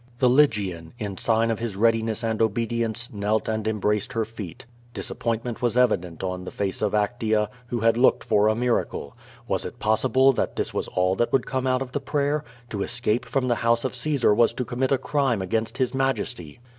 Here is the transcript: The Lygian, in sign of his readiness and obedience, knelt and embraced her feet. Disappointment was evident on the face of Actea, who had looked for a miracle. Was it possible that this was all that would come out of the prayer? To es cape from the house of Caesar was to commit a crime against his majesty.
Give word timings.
The 0.17 0.29
Lygian, 0.31 0.93
in 0.97 1.19
sign 1.19 1.51
of 1.51 1.59
his 1.59 1.75
readiness 1.75 2.23
and 2.23 2.41
obedience, 2.41 3.13
knelt 3.13 3.47
and 3.47 3.67
embraced 3.67 4.13
her 4.13 4.25
feet. 4.25 4.65
Disappointment 4.95 5.61
was 5.61 5.77
evident 5.77 6.23
on 6.23 6.43
the 6.43 6.49
face 6.49 6.81
of 6.81 6.93
Actea, 6.93 7.49
who 7.67 7.81
had 7.81 7.97
looked 7.97 8.23
for 8.23 8.47
a 8.47 8.55
miracle. 8.55 9.15
Was 9.47 9.63
it 9.63 9.77
possible 9.77 10.33
that 10.33 10.55
this 10.55 10.73
was 10.73 10.87
all 10.87 11.13
that 11.17 11.31
would 11.31 11.45
come 11.45 11.67
out 11.67 11.83
of 11.83 11.91
the 11.91 12.01
prayer? 12.01 12.43
To 12.71 12.83
es 12.83 12.99
cape 12.99 13.25
from 13.27 13.47
the 13.47 13.53
house 13.61 13.85
of 13.85 13.93
Caesar 13.93 14.33
was 14.33 14.53
to 14.53 14.65
commit 14.65 14.91
a 14.91 14.97
crime 14.97 15.39
against 15.39 15.77
his 15.77 15.93
majesty. 15.93 16.59